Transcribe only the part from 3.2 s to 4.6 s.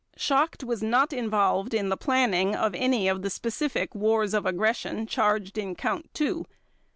the specific wars of